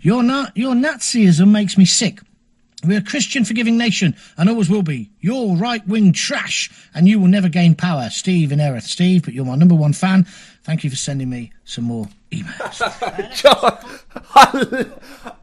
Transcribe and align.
Your, 0.00 0.22
na- 0.22 0.50
your 0.54 0.74
Nazism 0.74 1.50
makes 1.50 1.76
me 1.76 1.84
sick. 1.84 2.20
We're 2.84 3.00
a 3.00 3.02
Christian 3.02 3.44
forgiving 3.44 3.76
nation 3.76 4.14
and 4.36 4.48
always 4.48 4.70
will 4.70 4.82
be. 4.82 5.10
You're 5.20 5.56
right 5.56 5.86
wing 5.88 6.12
trash 6.12 6.70
and 6.94 7.08
you 7.08 7.18
will 7.18 7.26
never 7.26 7.48
gain 7.48 7.74
power. 7.74 8.08
Steve 8.08 8.52
in 8.52 8.60
Erith. 8.60 8.84
Steve, 8.84 9.24
but 9.24 9.34
you're 9.34 9.44
my 9.44 9.56
number 9.56 9.74
one 9.74 9.92
fan. 9.92 10.24
Thank 10.62 10.84
you 10.84 10.90
for 10.90 10.96
sending 10.96 11.28
me 11.28 11.52
some 11.64 11.84
more 11.84 12.06
emails. 12.30 12.78
John, 13.34 13.78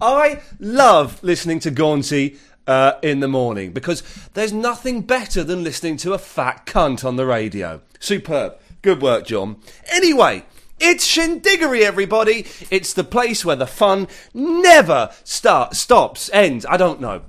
I, 0.02 0.40
love 0.60 1.22
listening 1.24 1.60
to 1.60 1.72
Gaunty 1.72 2.38
uh, 2.68 2.94
in 3.02 3.20
the 3.20 3.28
morning 3.28 3.74
because 3.74 4.02
there's 4.34 4.54
nothing 4.54 5.02
better 5.02 5.44
than 5.44 5.62
listening 5.62 5.98
to 5.98 6.14
a 6.14 6.18
fat 6.18 6.66
cunt 6.66 7.04
on 7.04 7.18
the 7.18 7.26
radio. 7.26 7.82
Superb. 8.00 8.58
Good 8.82 9.02
work, 9.02 9.26
John. 9.26 9.58
Anyway, 9.92 10.46
it's 10.80 11.08
Shindiggery, 11.08 11.82
everybody. 11.82 12.46
It's 12.70 12.94
the 12.94 13.04
place 13.04 13.46
where 13.46 13.56
the 13.56 13.68
fun 13.68 14.08
never 14.34 15.12
start, 15.24 15.76
stops, 15.76 16.30
ends. 16.34 16.66
I 16.66 16.78
don't 16.78 17.00
know. 17.00 17.22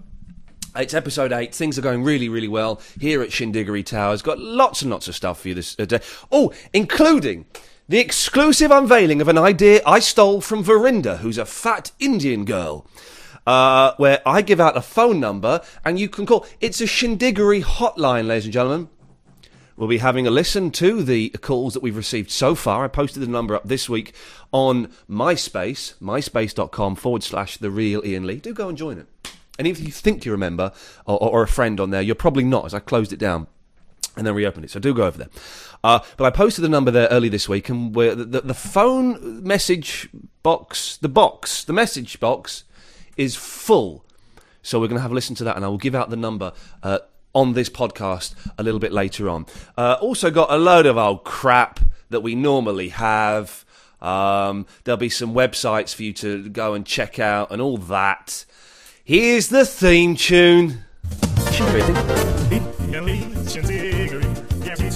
It's 0.75 0.95
episode 0.95 1.33
eight. 1.33 1.55
Things 1.55 1.79
are 1.79 1.83
going 1.83 2.02
really, 2.02 2.29
really 2.29 2.48
well 2.48 2.80
here 3.01 3.23
at 3.23 3.30
Shindiggery 3.30 3.85
Towers. 3.85 4.21
Got 4.21 4.38
lots 4.38 4.83
and 4.83 4.91
lots 4.91 5.09
of 5.09 5.15
stuff 5.15 5.41
for 5.41 5.48
you 5.48 5.55
this 5.55 5.74
uh, 5.79 5.87
day. 5.87 6.01
Oh, 6.30 6.52
including 6.73 7.47
the 7.88 7.98
exclusive 7.98 8.71
unveiling 8.71 9.21
of 9.21 9.29
an 9.29 9.38
idea 9.38 9.80
I 9.87 10.01
stole 10.01 10.41
from 10.41 10.63
Verinda, 10.63 11.19
who's 11.19 11.38
a 11.38 11.47
fat 11.47 11.93
Indian 11.99 12.45
girl. 12.45 12.87
Uh, 13.47 13.95
where 13.97 14.21
I 14.27 14.43
give 14.43 14.59
out 14.59 14.77
a 14.77 14.83
phone 14.83 15.21
number 15.21 15.60
and 15.85 16.01
you 16.01 16.09
can 16.09 16.27
call. 16.27 16.45
It's 16.60 16.80
a 16.80 16.85
Shindiggery 16.85 17.63
hotline, 17.63 18.27
ladies 18.27 18.45
and 18.45 18.52
gentlemen. 18.52 18.88
We'll 19.77 19.89
be 19.89 19.98
having 19.98 20.27
a 20.27 20.30
listen 20.30 20.71
to 20.73 21.03
the 21.03 21.29
calls 21.29 21.75
that 21.75 21.83
we've 21.83 21.97
received 21.97 22.30
so 22.30 22.55
far. 22.55 22.85
I 22.85 22.89
posted 22.89 23.23
the 23.23 23.27
number 23.27 23.55
up 23.55 23.65
this 23.69 23.91
week 23.91 24.15
on 24.51 24.87
MySpace, 25.09 25.99
myspace.com 25.99 26.97
forward 26.97 27.23
slash 27.23 27.59
the 27.59 27.71
real 27.71 28.01
Iain 28.02 28.27
Lee. 28.27 28.37
Do 28.37 28.55
go 28.55 28.71
and 28.71 28.79
join 28.79 28.99
it. 28.99 29.07
And 29.59 29.66
if 29.66 29.79
you 29.79 29.91
think 29.91 30.25
you 30.25 30.33
remember, 30.33 30.73
or, 31.04 31.23
or 31.23 31.43
a 31.43 31.49
friend 31.49 31.79
on 31.79 31.91
there, 31.91 32.01
you're 32.01 32.15
probably 32.15 32.45
not, 32.45 32.65
as 32.65 32.73
I 32.73 32.79
closed 32.79 33.13
it 33.13 33.19
down 33.19 33.49
and 34.16 34.27
then 34.27 34.35
reopened 34.35 34.65
it. 34.65 34.71
So 34.71 34.80
do 34.80 34.95
go 34.95 35.04
over 35.04 35.19
there. 35.19 35.29
Uh, 35.85 36.01
but 36.16 36.24
I 36.24 36.30
posted 36.30 36.65
the 36.65 36.71
number 36.71 36.91
there 36.91 37.09
early 37.09 37.29
this 37.29 37.47
week, 37.47 37.69
and 37.69 37.95
the, 37.95 38.15
the, 38.15 38.41
the 38.41 38.54
phone 38.54 39.43
message 39.43 40.09
box, 40.43 40.97
the 40.97 41.09
box, 41.09 41.65
the 41.65 41.74
message 41.74 42.19
box 42.19 42.65
is 43.19 43.37
full. 43.37 44.07
So 44.63 44.80
we're 44.80 44.88
going 44.88 44.99
to 44.99 45.02
have 45.02 45.13
a 45.13 45.15
listen 45.15 45.37
to 45.37 45.45
that, 45.45 45.57
and 45.57 45.65
I 45.66 45.69
will 45.69 45.77
give 45.77 45.95
out 45.95 46.09
the 46.09 46.16
number 46.16 46.52
uh, 46.82 47.01
on 47.37 47.52
this 47.52 47.68
podcast 47.68 48.34
a 48.59 48.62
little 48.62 48.80
bit 48.80 48.92
later 48.92 49.29
on. 49.29 49.45
Uh, 49.76 49.98
also, 50.01 50.30
got 50.30 50.51
a 50.51 50.56
load 50.56 50.87
of 50.87 50.96
old 50.96 51.23
crap 51.23 51.79
that 52.09 52.20
we 52.20 52.34
normally 52.34 52.88
have. 52.88 53.65
Um, 54.01 54.66
there'll 54.84 54.96
be 54.96 55.10
some 55.10 55.34
websites 55.34 55.95
for 55.95 56.02
you 56.02 56.12
to 56.14 56.48
go 56.48 56.73
and 56.74 56.84
check 56.87 57.18
out 57.18 57.52
and 57.52 57.60
all 57.60 57.76
that. 57.76 58.46
Here's 59.04 59.48
the 59.48 59.66
theme 59.66 60.16
tune. 60.16 60.82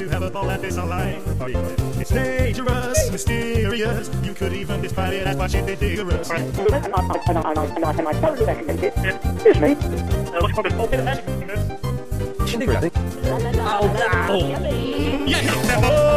To 0.01 0.09
have 0.09 0.23
a 0.23 0.31
ball 0.31 0.49
at 0.49 0.63
this 0.63 0.79
life. 0.79 1.23
It's 2.01 2.11
dangerous, 2.11 3.11
mysterious. 3.11 4.11
You 4.23 4.33
could 4.33 4.55
even 4.55 4.81
despite 4.81 5.13
it 5.13 5.27
as 5.27 5.37
much 5.37 5.55
as 5.55 5.79
dangerous. 5.79 6.31
Excuse 9.35 9.61
me. 9.61 9.77
Oh, 12.53 12.59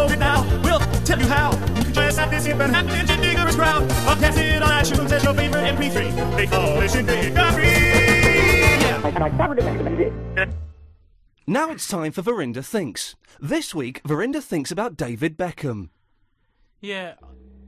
no. 0.10 0.16
now. 0.16 0.62
We'll 0.64 0.80
tell 1.04 1.20
you 1.20 1.28
how. 1.28 1.52
You 1.52 1.84
can 1.84 1.94
dress 1.94 2.18
up 2.18 2.32
this 2.32 2.46
here 2.46 2.60
and 2.60 2.76
happen 2.76 2.92
in 2.92 3.06
Digger's 3.22 3.56
crowd. 3.56 3.84
I'll 4.08 4.16
pass 4.16 4.38
it 4.38 4.62
on 4.64 4.70
iTunes 4.70 5.12
as 5.12 5.24
your 5.24 5.34
favorite 5.36 5.76
MP3. 5.76 6.36
They 6.36 6.48
call 6.48 6.82
it 6.82 6.90
Shindiggery. 6.90 7.64
Yeah. 10.36 10.46
Now 11.46 11.70
it's 11.72 11.88
time 11.88 12.12
for 12.12 12.24
Verinda 12.24 12.66
Thinks. 12.66 13.16
This 13.40 13.76
week, 13.76 14.02
Verinda 14.04 14.42
thinks 14.42 14.72
about 14.72 14.98
David 14.98 15.38
Beckham. 15.38 15.90
Yeah, 16.82 17.14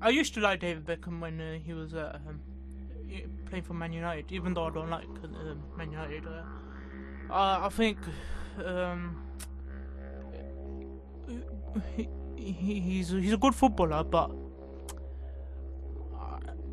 I 0.01 0.09
used 0.09 0.33
to 0.35 0.39
like 0.39 0.61
David 0.61 0.85
Beckham 0.85 1.19
when 1.19 1.39
uh, 1.39 1.59
he 1.63 1.73
was 1.73 1.93
uh, 1.93 2.17
um, 2.27 2.39
playing 3.47 3.63
for 3.63 3.73
Man 3.73 3.93
United, 3.93 4.31
even 4.31 4.53
though 4.53 4.65
I 4.65 4.69
don't 4.71 4.89
like 4.89 5.07
uh, 5.23 5.27
Man 5.77 5.91
United. 5.91 6.25
Uh, 6.27 6.41
I 7.29 7.69
think 7.69 7.97
um, 8.63 9.17
he, 11.95 12.07
he, 12.35 12.79
he's 12.79 13.09
he's 13.09 13.33
a 13.33 13.37
good 13.37 13.55
footballer, 13.55 14.03
but 14.03 14.31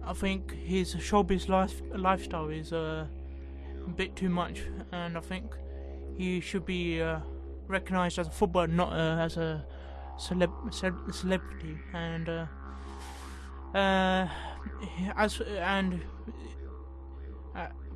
I 0.05 0.13
think 0.15 0.53
his 0.53 0.95
showbiz 0.97 1.49
life, 1.49 1.81
lifestyle 1.95 2.49
is 2.49 2.73
uh, 2.73 3.07
a 3.87 3.91
bit 3.91 4.17
too 4.17 4.29
much, 4.29 4.63
and 4.91 5.17
I 5.17 5.21
think 5.21 5.55
he 6.17 6.41
should 6.41 6.67
be 6.67 7.01
uh, 7.01 7.21
recognized 7.69 8.19
as 8.19 8.27
a 8.27 8.31
footballer, 8.31 8.67
not 8.67 8.93
uh, 8.93 9.17
as 9.21 9.37
a 9.37 9.65
celeb- 10.19 10.73
celeb- 10.73 11.15
celebrity. 11.15 11.79
And 11.95 12.29
uh, 12.29 12.47
uh, 13.75 14.29
as 15.17 15.41
and 15.41 16.01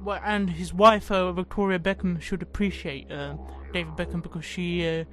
and 0.08 0.50
his 0.50 0.72
wife 0.72 1.10
uh, 1.10 1.32
Victoria 1.32 1.78
Beckham 1.78 2.20
should 2.20 2.42
appreciate 2.42 3.10
uh, 3.10 3.36
David 3.72 3.94
Beckham 3.94 4.22
because 4.22 4.44
she 4.44 4.86
uh, 4.86 5.04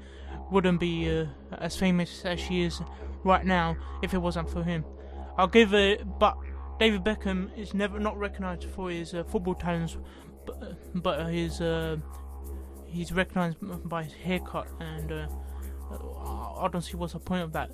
wouldn't 0.52 0.80
be 0.80 1.09
uh, 1.09 1.26
as 1.58 1.76
famous 1.76 2.24
as 2.26 2.40
she 2.40 2.64
is 2.64 2.81
right 3.24 3.46
now 3.46 3.76
if 4.02 4.14
it 4.14 4.20
wasn't 4.20 4.50
for 4.50 4.64
him. 4.64 4.86
I'll 5.38 5.48
give 5.48 5.74
it, 5.74 6.20
but 6.20 6.38
David 6.80 7.04
Beckham 7.04 7.50
is 7.58 7.74
never 7.74 8.00
not 8.00 8.18
recognised 8.18 8.66
for 8.66 8.90
his 8.90 9.14
uh, 9.14 9.24
football 9.24 9.56
talents, 9.56 9.98
but, 10.46 11.02
but 11.02 11.28
his 11.28 11.62
he's 12.86 13.12
recognised 13.12 13.58
by 13.90 14.04
his 14.04 14.14
haircut, 14.14 14.68
and 14.80 15.12
I 15.12 16.68
don't 16.72 16.81
see 16.81 16.96
what's 16.98 17.14
the 17.14 17.20
point 17.20 17.44
of 17.44 17.54
that. 17.54 17.72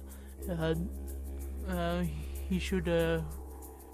He 2.50 2.60
should 2.60 2.86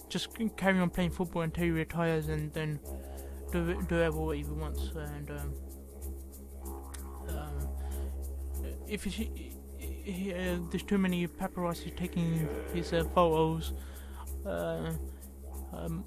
just 0.10 0.30
carry 0.58 0.80
on 0.80 0.90
playing 0.90 1.12
football 1.12 1.42
until 1.42 1.64
he 1.64 1.72
retires, 1.72 2.28
and 2.30 2.54
then 2.54 2.80
do 3.56 3.82
do 3.84 3.96
whatever 3.96 4.34
he 4.34 4.44
wants. 4.44 4.92
And 4.96 5.32
um, 5.32 5.54
um, 7.30 7.68
if 8.88 9.04
he, 9.04 9.54
he, 9.78 10.34
uh, 10.34 10.58
there's 10.70 10.84
too 10.84 10.98
many 10.98 11.28
paparazzi 11.28 11.96
taking 11.96 12.48
his 12.74 12.94
uh, 12.94 13.04
photos, 13.14 13.74
uh, 14.46 14.92
um, 15.74 16.04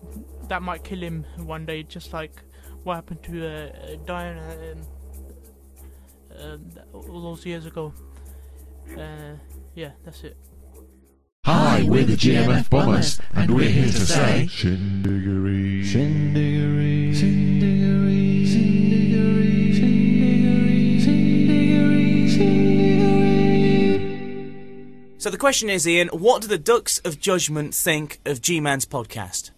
that 0.48 0.62
might 0.62 0.84
kill 0.84 1.00
him 1.00 1.24
one 1.36 1.66
day, 1.66 1.82
just 1.82 2.12
like 2.12 2.42
what 2.84 2.94
happened 2.96 3.22
to 3.24 3.46
uh, 3.46 3.96
Diana 4.04 4.74
um, 6.40 6.70
all 6.92 7.22
those 7.22 7.44
years 7.46 7.66
ago. 7.66 7.92
Uh, 8.96 9.34
yeah, 9.74 9.90
that's 10.04 10.24
it. 10.24 10.36
Hi, 11.44 11.82
we're 11.82 12.04
the 12.04 12.14
GMF 12.14 12.68
Bombers, 12.68 13.20
and 13.32 13.54
we're 13.54 13.70
here 13.70 13.86
to 13.86 14.06
say 14.06 14.46
Shindiggery. 14.50 15.80
Shindiggery, 15.80 15.82
Shindiggery, 15.82 16.97
So 25.18 25.30
the 25.30 25.36
question 25.36 25.68
is, 25.68 25.86
Ian, 25.86 26.06
what 26.08 26.42
do 26.42 26.48
the 26.48 26.58
Ducks 26.58 27.00
of 27.00 27.18
Judgment 27.18 27.74
think 27.74 28.20
of 28.24 28.40
G-Man's 28.40 28.86
podcast? 28.86 29.50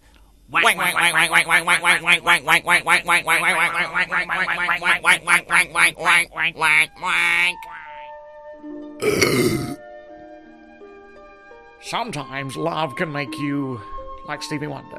Sometimes 11.83 12.57
love 12.57 12.95
can 12.95 13.11
make 13.11 13.37
you 13.37 13.79
like 14.25 14.41
Stevie 14.41 14.65
Wonder. 14.65 14.97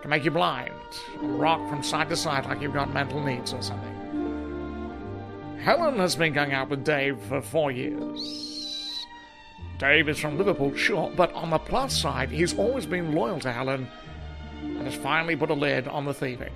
Can 0.00 0.10
make 0.10 0.24
you 0.24 0.30
blind, 0.30 0.70
and 1.20 1.40
rock 1.40 1.68
from 1.68 1.82
side 1.82 2.08
to 2.10 2.16
side 2.16 2.46
like 2.46 2.60
you've 2.60 2.72
got 2.72 2.94
mental 2.94 3.20
needs 3.20 3.52
or 3.52 3.62
something. 3.62 3.90
Helen 5.60 5.96
has 5.96 6.14
been 6.14 6.32
going 6.32 6.52
out 6.52 6.70
with 6.70 6.84
Dave 6.84 7.18
for 7.22 7.42
four 7.42 7.72
years. 7.72 8.63
Dave 9.78 10.08
is 10.08 10.18
from 10.18 10.38
Liverpool, 10.38 10.74
sure, 10.76 11.12
but 11.16 11.32
on 11.32 11.50
the 11.50 11.58
plus 11.58 11.96
side, 11.96 12.30
he's 12.30 12.56
always 12.56 12.86
been 12.86 13.12
loyal 13.12 13.40
to 13.40 13.52
Helen 13.52 13.88
and 14.62 14.82
has 14.82 14.94
finally 14.94 15.36
put 15.36 15.50
a 15.50 15.54
lid 15.54 15.88
on 15.88 16.04
the 16.04 16.14
thieving. 16.14 16.52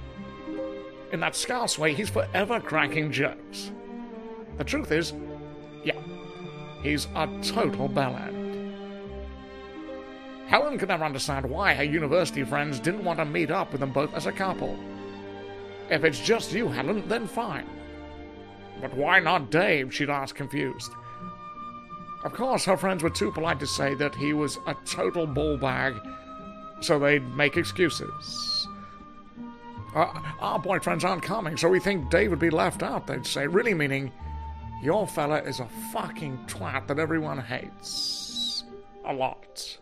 In 1.12 1.20
that 1.20 1.34
scarce 1.34 1.78
way, 1.78 1.94
he's 1.94 2.10
forever 2.10 2.60
cracking 2.60 3.10
jokes. 3.10 3.72
The 4.56 4.64
truth 4.64 4.92
is, 4.92 5.14
yeah, 5.84 6.00
he's 6.82 7.06
a 7.16 7.26
total 7.42 7.88
bellend. 7.88 8.36
Helen 10.46 10.78
could 10.78 10.88
never 10.88 11.04
understand 11.04 11.44
why 11.44 11.74
her 11.74 11.84
university 11.84 12.44
friends 12.44 12.80
didn't 12.80 13.04
want 13.04 13.18
to 13.18 13.24
meet 13.24 13.50
up 13.50 13.72
with 13.72 13.80
them 13.80 13.92
both 13.92 14.14
as 14.14 14.26
a 14.26 14.32
couple. 14.32 14.78
If 15.90 16.04
it's 16.04 16.20
just 16.20 16.52
you, 16.52 16.68
Helen, 16.68 17.06
then 17.08 17.26
fine. 17.26 17.66
But 18.80 18.94
why 18.94 19.18
not 19.18 19.50
Dave? 19.50 19.92
she'd 19.92 20.08
ask, 20.10 20.34
confused. 20.34 20.92
Of 22.24 22.32
course, 22.32 22.64
her 22.64 22.76
friends 22.76 23.02
were 23.02 23.10
too 23.10 23.30
polite 23.30 23.60
to 23.60 23.66
say 23.66 23.94
that 23.94 24.14
he 24.14 24.32
was 24.32 24.58
a 24.66 24.74
total 24.84 25.26
ball 25.26 25.56
bag, 25.56 25.94
So 26.80 26.98
they'd 26.98 27.26
make 27.34 27.56
excuses. 27.56 28.68
Uh, 29.94 30.12
our 30.40 30.60
boyfriends 30.60 31.02
aren't 31.02 31.22
coming, 31.22 31.56
so 31.56 31.68
we 31.68 31.80
think 31.80 32.10
Dave 32.10 32.30
would 32.30 32.38
be 32.38 32.50
left 32.50 32.82
out, 32.82 33.06
they'd 33.06 33.26
say, 33.26 33.46
really 33.46 33.74
meaning 33.74 34.12
your 34.82 35.08
fella 35.08 35.42
is 35.42 35.58
a 35.60 35.68
fucking 35.92 36.38
twat 36.46 36.86
that 36.86 36.98
everyone 36.98 37.38
hates. 37.38 38.64
A 39.06 39.12
lot. 39.12 39.78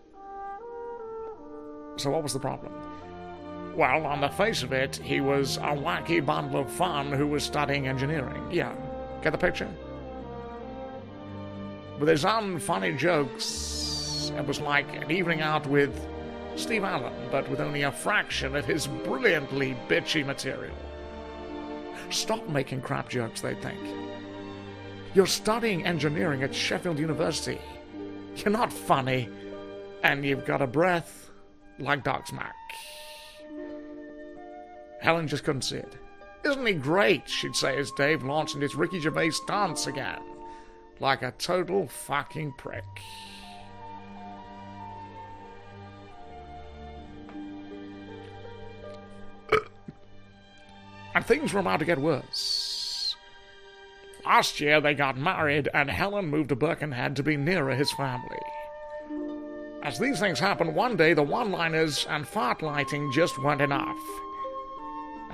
So 1.97 2.11
what 2.11 2.23
was 2.23 2.33
the 2.33 2.39
problem? 2.41 2.73
Well, 3.75 4.07
on 4.07 4.23
the 4.23 4.29
face 4.29 4.63
of 4.63 4.73
it, 4.73 4.97
he 4.97 5.21
was 5.21 5.59
a 5.59 5.77
wacky 5.77 6.25
bundle 6.25 6.61
of 6.61 6.73
fun 6.73 7.13
who 7.13 7.27
was 7.27 7.45
studying 7.45 7.89
engineering. 7.89 8.43
Yeah, 8.51 8.75
get 9.23 9.33
the 9.33 9.39
picture? 9.39 9.69
With 11.99 12.09
his 12.09 12.25
unfunny 12.25 12.97
jokes, 12.97 14.31
it 14.37 14.47
was 14.47 14.61
like 14.61 14.87
an 14.95 15.11
evening 15.11 15.41
out 15.41 15.67
with 15.67 15.99
Steve 16.55 16.85
Allen, 16.85 17.15
but 17.31 17.49
with 17.49 17.61
only 17.61 17.83
a 17.83 17.93
fraction 17.93 18.55
of 18.55 18.67
his 18.67 18.87
brilliantly 18.87 19.77
bitchy 19.89 20.25
material. 20.25 20.75
Stop 22.11 22.47
making 22.49 22.83
crap 22.83 23.09
jokes, 23.09 23.41
they'd 23.41 23.61
think. 23.63 23.81
You're 25.15 25.27
studying 25.27 25.87
engineering 25.87 26.43
at 26.43 26.55
Sheffield 26.55 26.99
University. 26.99 27.59
You're 28.37 28.51
not 28.51 28.73
funny, 28.73 29.31
and 30.03 30.25
you've 30.25 30.45
got 30.45 30.61
a 30.61 30.67
breath 30.67 31.31
like 31.79 32.05
Doc 32.05 32.27
Smack. 32.27 32.55
Helen 35.01 35.29
just 35.29 35.45
couldn't 35.45 35.63
see 35.63 35.77
it. 35.77 35.97
Isn't 36.45 36.67
he 36.67 36.75
great? 36.75 37.29
She'd 37.29 37.57
say 37.57 37.79
as 37.79 37.91
Dave 37.93 38.23
launched 38.23 38.55
into 38.55 38.67
his 38.67 38.75
Ricky 38.75 39.01
Gervais 39.01 39.33
dance 39.47 39.87
again. 39.87 40.21
Like 40.99 41.23
a 41.23 41.33
total 41.33 41.87
fucking 41.89 42.55
prick. 42.57 42.85
and 51.15 51.27
things 51.27 51.53
were 51.53 51.61
about 51.61 51.81
to 51.81 51.85
get 51.85 51.99
worse. 51.99 53.17
Last 54.25 54.61
year 54.61 54.81
they 54.81 54.95
got 54.95 55.17
married, 55.17 55.69
and 55.73 55.91
Helen 55.91 56.27
moved 56.27 56.49
to 56.49 56.57
Birkenhead 56.57 57.15
to 57.17 57.23
be 57.23 57.37
nearer 57.37 57.75
his 57.75 57.93
family. 57.93 58.41
As 59.83 60.01
these 60.01 60.19
things 60.19 60.41
happened, 60.41 60.75
one 60.75 60.97
day 60.97 61.15
the 61.15 61.23
one 61.23 61.53
liners 61.53 62.07
and 62.11 62.27
fart 62.27 62.61
lighting 62.61 63.13
just 63.13 63.39
weren't 63.41 63.61
enough. 63.61 63.97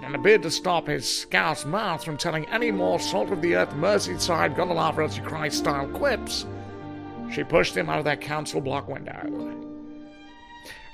And 0.03 0.21
bid 0.23 0.43
to 0.43 0.51
stop 0.51 0.89
his 0.89 1.09
scouse 1.09 1.65
mouth 1.65 2.05
from 2.05 2.17
telling 2.17 2.45
any 2.47 2.73
more 2.73 2.99
salt 2.99 3.31
of 3.31 3.41
the 3.41 3.55
earth 3.55 3.71
Merseyside 3.71 5.17
you 5.17 5.23
cry 5.23 5.49
style 5.49 5.87
quips, 5.89 6.45
she 7.33 7.45
pushed 7.45 7.77
him 7.77 7.89
out 7.89 8.01
of 8.01 8.05
their 8.05 8.17
council 8.17 8.61
block 8.61 8.89
window. 8.89 9.53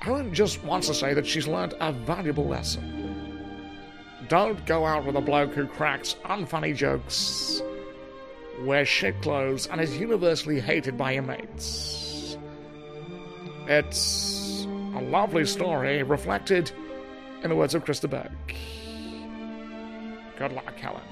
Helen 0.00 0.32
just 0.32 0.62
wants 0.62 0.86
to 0.88 0.94
say 0.94 1.14
that 1.14 1.26
she's 1.26 1.48
learned 1.48 1.74
a 1.80 1.90
valuable 1.90 2.46
lesson. 2.46 3.48
Don't 4.28 4.64
go 4.66 4.84
out 4.84 5.06
with 5.06 5.16
a 5.16 5.20
bloke 5.22 5.54
who 5.54 5.66
cracks 5.66 6.14
unfunny 6.26 6.76
jokes, 6.76 7.62
wears 8.60 8.88
shit 8.88 9.20
clothes, 9.22 9.66
and 9.68 9.80
is 9.80 9.96
universally 9.96 10.60
hated 10.60 10.98
by 10.98 11.12
your 11.12 11.22
mates. 11.22 12.36
It's 13.66 14.66
a 14.66 15.00
lovely 15.00 15.46
story 15.46 16.02
reflected 16.02 16.70
in 17.42 17.48
the 17.48 17.56
words 17.56 17.74
of 17.74 17.84
Chris 17.84 18.00
de 18.00 18.08
Burgh. 18.08 18.30
Good 20.38 20.52
luck, 20.52 20.78
Helen. 20.78 21.02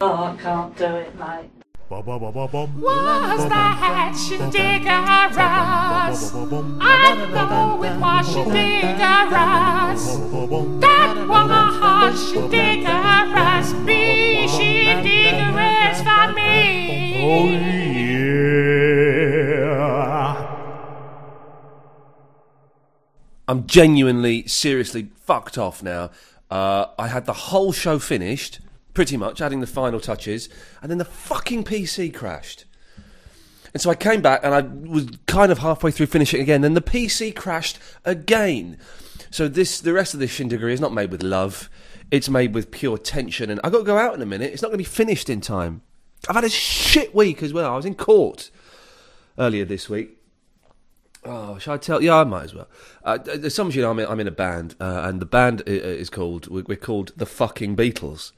Oh, 0.00 0.14
I 0.24 0.36
can't 0.40 0.74
do 0.78 0.86
it, 0.86 1.14
mate. 1.18 1.50
Was 1.90 3.48
that 3.50 4.14
diggerous? 4.50 6.32
I 6.80 7.14
know 7.34 7.84
it 7.84 7.96
was 8.00 8.34
diggerous. 8.50 10.02
That 10.80 11.14
was 11.28 12.32
diggerous. 12.50 13.72
Be 13.84 14.48
she 14.48 14.72
diggerous 15.02 16.00
for 16.00 16.32
me. 16.32 17.81
I'm 23.52 23.66
genuinely, 23.66 24.46
seriously 24.46 25.10
fucked 25.14 25.58
off 25.58 25.82
now. 25.82 26.10
Uh, 26.50 26.86
I 26.98 27.08
had 27.08 27.26
the 27.26 27.34
whole 27.34 27.70
show 27.70 27.98
finished, 27.98 28.60
pretty 28.94 29.18
much, 29.18 29.42
adding 29.42 29.60
the 29.60 29.66
final 29.66 30.00
touches, 30.00 30.48
and 30.80 30.90
then 30.90 30.96
the 30.96 31.04
fucking 31.04 31.64
PC 31.64 32.14
crashed. 32.14 32.64
And 33.74 33.82
so 33.82 33.90
I 33.90 33.94
came 33.94 34.22
back 34.22 34.40
and 34.42 34.54
I 34.54 34.62
was 34.62 35.10
kind 35.26 35.52
of 35.52 35.58
halfway 35.58 35.90
through 35.90 36.06
finishing 36.06 36.40
again. 36.40 36.62
Then 36.62 36.72
the 36.72 36.80
PC 36.80 37.36
crashed 37.36 37.78
again. 38.06 38.78
So 39.30 39.48
this, 39.48 39.82
the 39.82 39.92
rest 39.92 40.14
of 40.14 40.20
this 40.20 40.34
shindiggery 40.34 40.72
is 40.72 40.80
not 40.80 40.94
made 40.94 41.10
with 41.10 41.22
love. 41.22 41.68
It's 42.10 42.30
made 42.30 42.54
with 42.54 42.70
pure 42.70 42.96
tension. 42.96 43.50
And 43.50 43.60
I've 43.62 43.72
got 43.72 43.80
to 43.80 43.84
go 43.84 43.98
out 43.98 44.14
in 44.14 44.22
a 44.22 44.26
minute. 44.26 44.54
It's 44.54 44.62
not 44.62 44.68
going 44.68 44.78
to 44.82 44.90
be 44.90 44.96
finished 44.96 45.28
in 45.28 45.42
time. 45.42 45.82
I've 46.26 46.36
had 46.36 46.44
a 46.44 46.48
shit 46.48 47.14
week 47.14 47.42
as 47.42 47.52
well. 47.52 47.70
I 47.70 47.76
was 47.76 47.84
in 47.84 47.96
court 47.96 48.50
earlier 49.38 49.66
this 49.66 49.90
week. 49.90 50.21
Oh, 51.24 51.56
should 51.58 51.72
I 51.72 51.76
tell? 51.76 52.02
Yeah, 52.02 52.16
I 52.16 52.24
might 52.24 52.44
as 52.44 52.54
well. 52.54 52.68
Uh, 53.04 53.48
some 53.48 53.68
of 53.68 53.76
you 53.76 53.82
know, 53.82 53.90
I'm 53.90 53.98
in, 54.00 54.06
I'm 54.06 54.20
in 54.20 54.26
a 54.26 54.32
band, 54.32 54.74
uh, 54.80 55.02
and 55.04 55.20
the 55.20 55.26
band 55.26 55.62
is 55.66 56.10
called 56.10 56.48
we're 56.48 56.76
called 56.76 57.12
the 57.16 57.26
fucking 57.26 57.76
Beatles. 57.76 58.32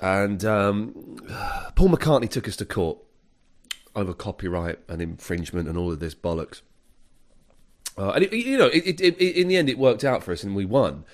And 0.00 0.44
um, 0.44 1.16
Paul 1.74 1.88
McCartney 1.88 2.28
took 2.28 2.46
us 2.46 2.56
to 2.56 2.66
court 2.66 2.98
over 3.94 4.12
copyright 4.12 4.78
and 4.88 5.00
infringement 5.00 5.68
and 5.68 5.78
all 5.78 5.90
of 5.90 6.00
this 6.00 6.14
bollocks. 6.14 6.60
Uh, 7.98 8.10
and 8.10 8.24
it, 8.24 8.32
you 8.32 8.58
know, 8.58 8.66
it, 8.66 9.00
it, 9.00 9.16
in 9.18 9.48
the 9.48 9.56
end, 9.56 9.70
it 9.70 9.78
worked 9.78 10.04
out 10.04 10.22
for 10.22 10.32
us, 10.32 10.44
and 10.44 10.54
we 10.54 10.66
won. 10.66 11.04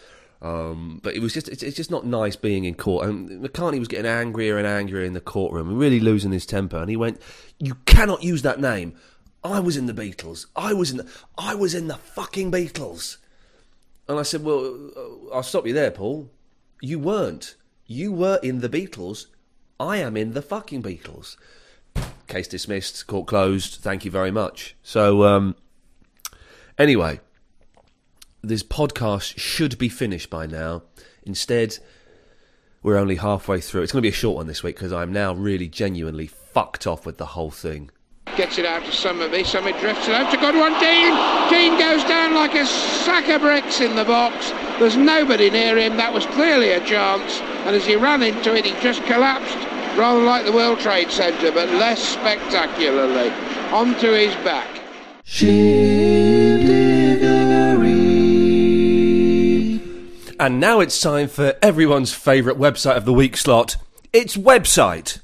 Um, 0.40 0.98
but 1.04 1.14
it 1.14 1.20
was 1.20 1.32
just 1.32 1.48
it's, 1.48 1.62
it's 1.62 1.76
just 1.76 1.92
not 1.92 2.04
nice 2.04 2.34
being 2.34 2.64
in 2.64 2.74
court. 2.74 3.06
And 3.06 3.44
McCartney 3.44 3.78
was 3.78 3.86
getting 3.86 4.06
angrier 4.06 4.58
and 4.58 4.66
angrier 4.66 5.04
in 5.04 5.12
the 5.12 5.20
courtroom, 5.20 5.76
really 5.76 6.00
losing 6.00 6.32
his 6.32 6.44
temper. 6.44 6.78
And 6.78 6.90
he 6.90 6.96
went, 6.96 7.20
"You 7.60 7.76
cannot 7.86 8.24
use 8.24 8.42
that 8.42 8.60
name. 8.60 8.94
I 9.44 9.60
was 9.60 9.76
in 9.76 9.86
the 9.86 9.94
Beatles. 9.94 10.46
I 10.54 10.72
was 10.72 10.90
in 10.90 10.98
the 10.98 11.08
I 11.36 11.54
was 11.54 11.74
in 11.74 11.88
the 11.88 11.96
fucking 11.96 12.52
Beatles." 12.52 13.16
And 14.08 14.18
I 14.18 14.22
said, 14.22 14.44
"Well, 14.44 14.90
uh, 14.96 15.34
I'll 15.34 15.42
stop 15.42 15.66
you 15.66 15.72
there, 15.72 15.90
Paul. 15.90 16.30
You 16.80 16.98
weren't. 16.98 17.56
You 17.86 18.12
were 18.12 18.38
in 18.42 18.60
the 18.60 18.68
Beatles. 18.68 19.26
I 19.78 19.98
am 19.98 20.16
in 20.16 20.34
the 20.34 20.42
fucking 20.42 20.82
Beatles." 20.82 21.36
Case 22.28 22.48
dismissed. 22.48 23.06
Court 23.06 23.26
closed. 23.26 23.80
Thank 23.80 24.04
you 24.04 24.10
very 24.10 24.30
much. 24.30 24.76
So, 24.82 25.24
um, 25.24 25.56
anyway, 26.78 27.20
this 28.42 28.62
podcast 28.62 29.38
should 29.38 29.76
be 29.78 29.88
finished 29.88 30.30
by 30.30 30.46
now. 30.46 30.82
Instead, 31.24 31.78
we're 32.82 32.96
only 32.96 33.16
halfway 33.16 33.60
through. 33.60 33.82
It's 33.82 33.92
going 33.92 34.02
to 34.02 34.06
be 34.06 34.12
a 34.12 34.12
short 34.12 34.36
one 34.36 34.46
this 34.46 34.62
week 34.62 34.76
because 34.76 34.92
I'm 34.92 35.12
now 35.12 35.34
really 35.34 35.68
genuinely 35.68 36.26
fucked 36.26 36.86
off 36.86 37.06
with 37.06 37.18
the 37.18 37.26
whole 37.26 37.50
thing. 37.50 37.90
Gets 38.36 38.56
it 38.56 38.64
out 38.64 38.82
to 38.84 38.90
Summerby. 38.90 39.44
Summit 39.44 39.78
drifts 39.78 40.08
it 40.08 40.14
out 40.14 40.30
to 40.32 40.38
one. 40.38 40.72
Dean. 40.80 41.12
Dean 41.50 41.78
goes 41.78 42.02
down 42.04 42.34
like 42.34 42.54
a 42.54 42.64
sack 42.64 43.28
of 43.28 43.42
bricks 43.42 43.80
in 43.80 43.94
the 43.94 44.04
box. 44.04 44.50
There's 44.78 44.96
nobody 44.96 45.50
near 45.50 45.76
him. 45.76 45.98
That 45.98 46.14
was 46.14 46.24
clearly 46.26 46.70
a 46.70 46.80
chance. 46.84 47.40
And 47.66 47.76
as 47.76 47.84
he 47.84 47.94
ran 47.96 48.22
into 48.22 48.54
it, 48.56 48.64
he 48.64 48.72
just 48.80 49.02
collapsed, 49.04 49.56
rather 49.98 50.22
like 50.22 50.46
the 50.46 50.52
World 50.52 50.80
Trade 50.80 51.10
Center, 51.10 51.52
but 51.52 51.68
less 51.70 52.00
spectacularly, 52.00 53.30
onto 53.70 54.10
his 54.12 54.34
back. 54.36 54.80
And 60.40 60.58
now 60.58 60.80
it's 60.80 61.00
time 61.00 61.28
for 61.28 61.54
everyone's 61.62 62.12
favourite 62.12 62.58
website 62.58 62.96
of 62.96 63.04
the 63.04 63.12
week 63.12 63.36
slot. 63.36 63.76
It's 64.12 64.36
website. 64.36 65.20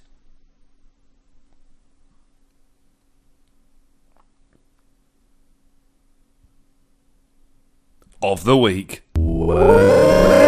Of 8.21 8.43
the 8.43 8.57
week. 8.57 9.03
Fuck 9.15 10.48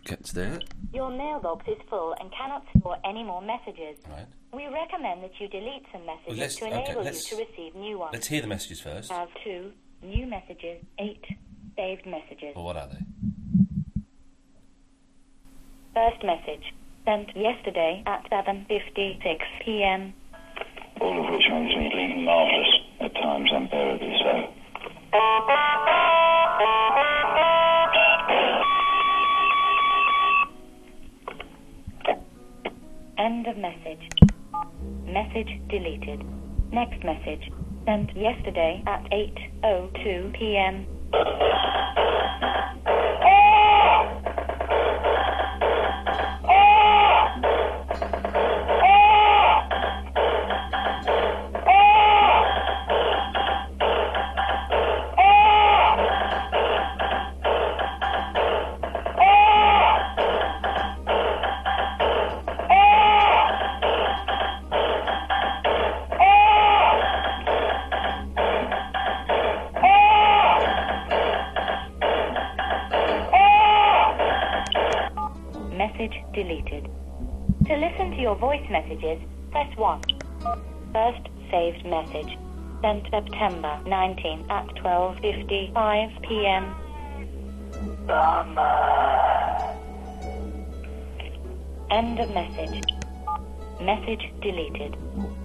get 0.05 0.25
to 0.25 0.35
there. 0.35 0.61
Your 0.95 1.11
mailbox 1.11 1.67
is 1.69 1.76
full 1.90 2.14
and 2.21 2.31
cannot 2.33 2.64
store 2.78 2.97
any 3.05 3.23
more 3.23 3.43
messages. 3.43 3.99
Right. 4.09 4.26
We 4.55 4.67
recommend 4.67 5.23
that 5.25 5.33
you 5.38 5.49
delete 5.49 5.85
some 5.93 6.07
messages 6.07 6.38
let's- 6.38 6.57
to 6.57 6.67
okay, 6.67 6.85
enable 6.85 7.02
let's- 7.02 7.31
you 7.31 7.37
to 7.38 7.45
receive 7.45 7.75
new 7.75 7.99
ones. 7.99 8.11
Let's 8.14 8.26
hear 8.28 8.40
the 8.40 8.47
messages 8.47 8.81
first. 8.81 9.11
Have 9.12 9.28
two 9.45 9.73
new 10.02 10.26
messages, 10.26 10.83
eight 10.99 11.25
saved 11.76 12.07
messages. 12.07 12.55
Well, 12.55 12.64
what 12.64 12.76
are 12.76 12.88
they? 12.88 12.99
First 15.99 16.23
message 16.23 16.62
sent 17.05 17.37
yesterday 17.37 18.05
at 18.07 18.23
7:56 18.31 19.40
p.m. 19.64 20.14
all 21.00 21.25
of 21.25 21.33
which 21.33 21.43
makes 21.50 21.75
me 21.75 21.90
lean 21.93 22.25
marvellous, 22.25 22.73
at 23.00 23.14
times 23.14 23.50
unbearably 23.52 24.14
so. 24.23 24.35
End 33.19 33.49
of 33.49 33.57
message. 33.57 34.09
Message 35.05 35.50
deleted. 35.69 36.23
Next 36.73 37.02
message 37.02 37.50
sent 37.87 38.17
yesterday 38.17 38.85
at 38.87 39.02
8:02 39.11 40.38
p.m. 40.38 40.87
Message 75.99 76.23
deleted. 76.33 76.85
To 77.67 77.75
listen 77.75 78.12
to 78.12 78.21
your 78.21 78.37
voice 78.37 78.62
messages, 78.71 79.21
press 79.50 79.76
1. 79.76 80.00
First 80.93 81.28
saved 81.50 81.85
message. 81.85 82.38
Sent 82.83 83.02
September 83.11 83.81
19 83.85 84.47
at 84.49 84.69
12.55 84.76 86.23
p.m. 86.23 86.76
End 91.90 92.21
of 92.21 92.31
message. 92.31 92.81
Message 93.81 94.23
deleted. 94.40 94.97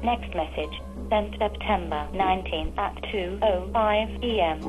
Next 0.04 0.36
message. 0.36 0.80
Sent 1.10 1.34
September 1.40 2.08
19 2.14 2.74
at 2.78 2.96
2.05 3.12 4.22
p.m. 4.22 4.62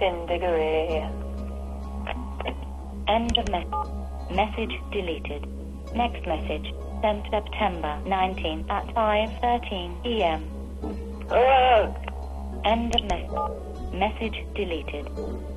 Shindiggery. 0.00 1.04
End 3.08 3.36
of 3.36 3.50
message. 3.50 4.01
Message 4.34 4.72
deleted. 4.92 5.46
Next 5.94 6.26
message. 6.26 6.72
Sent 7.02 7.26
September 7.30 8.00
19 8.06 8.64
at 8.70 8.86
5.13 8.94 10.02
p.m. 10.02 10.48
End 12.64 12.94
of 12.94 13.04
message. 13.04 13.92
Message 13.92 14.46
deleted. 14.54 15.10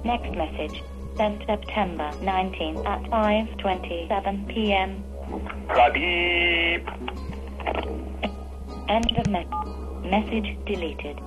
Next 0.03 0.29
message. 0.35 0.83
Sent 1.15 1.41
September 1.45 2.11
19 2.21 2.85
at 2.85 3.03
5.27 3.03 4.53
p.m. 4.53 5.03
End 8.89 9.17
of 9.17 9.27
message. 9.27 9.53
Message 10.03 10.57
deleted. 10.65 11.17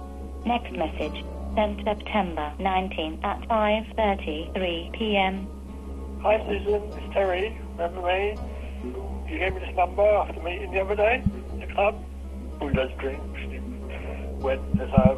Next 0.44 0.72
message. 0.76 1.24
Sent 1.56 1.82
September 1.82 2.52
19 2.58 3.20
at 3.24 3.40
5.33 3.48 4.92
p.m. 4.92 5.48
Hi 6.22 6.36
Susan, 6.48 6.82
it's 6.96 7.14
Terry. 7.14 7.56
Remember 7.78 8.02
me? 8.02 8.36
You 9.30 9.38
gave 9.38 9.54
me 9.54 9.60
this 9.60 9.76
number 9.76 10.02
after 10.02 10.42
meeting 10.42 10.72
the 10.72 10.80
other 10.80 10.96
day 10.96 11.22
the 11.60 11.72
club. 11.72 11.94
Who 12.58 12.68
of 12.68 12.98
drinks. 12.98 13.40
Went 14.42 14.60
as 14.80 14.90
I 14.90 15.16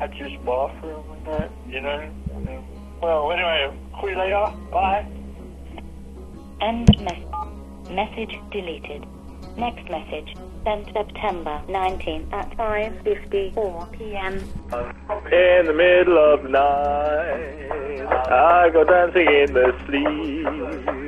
had 0.00 0.10
to 0.10 0.18
use 0.18 0.38
the 0.40 0.44
bathroom 0.44 1.04
and 1.12 1.26
that, 1.26 1.50
you 1.68 1.80
know. 1.80 2.10
Um, 2.34 2.64
well, 3.00 3.30
anyway, 3.30 3.78
call 3.94 4.10
you 4.10 4.18
later. 4.18 4.50
Bye. 4.72 5.06
End 6.60 6.90
message. 6.98 7.94
Message 7.94 8.34
deleted. 8.50 9.06
Next 9.56 9.88
message. 9.90 10.34
Sent 10.64 10.92
September 10.92 11.60
19 11.68 12.28
at 12.32 12.50
5.54 12.56 13.92
p.m. 13.92 14.34
In 15.32 15.66
the 15.66 15.74
middle 15.74 16.18
of 16.18 16.48
night, 16.48 18.06
I 18.30 18.70
go 18.72 18.84
dancing 18.84 19.26
in 19.26 19.52
the 19.52 19.74
sleep. 19.86 21.02